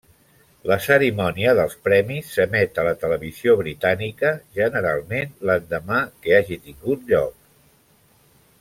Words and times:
La 0.69 0.75
cerimònia 0.85 1.51
dels 1.59 1.75
Premis 1.87 2.31
s'emet 2.37 2.81
a 2.83 2.85
la 2.87 2.93
televisió 3.03 3.55
britànica, 3.61 4.31
generalment 4.61 5.37
l'endemà 5.51 6.01
que 6.25 6.37
hagi 6.39 6.59
tingut 6.67 7.09
lloc. 7.13 7.37